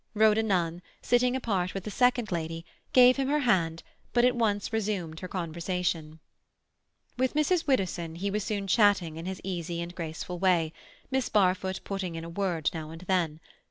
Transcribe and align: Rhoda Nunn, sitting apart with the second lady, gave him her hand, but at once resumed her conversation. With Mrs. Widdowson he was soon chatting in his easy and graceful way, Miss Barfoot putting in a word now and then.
Rhoda 0.15 0.41
Nunn, 0.41 0.81
sitting 1.03 1.35
apart 1.35 1.75
with 1.75 1.83
the 1.83 1.91
second 1.91 2.31
lady, 2.31 2.65
gave 2.91 3.17
him 3.17 3.27
her 3.27 3.41
hand, 3.41 3.83
but 4.13 4.25
at 4.25 4.35
once 4.35 4.73
resumed 4.73 5.19
her 5.19 5.27
conversation. 5.27 6.19
With 7.17 7.35
Mrs. 7.35 7.67
Widdowson 7.67 8.15
he 8.15 8.31
was 8.31 8.43
soon 8.43 8.65
chatting 8.65 9.17
in 9.17 9.27
his 9.27 9.39
easy 9.43 9.79
and 9.79 9.93
graceful 9.93 10.39
way, 10.39 10.73
Miss 11.11 11.29
Barfoot 11.29 11.81
putting 11.83 12.15
in 12.15 12.23
a 12.23 12.29
word 12.29 12.71
now 12.73 12.89
and 12.89 13.01
then. 13.01 13.39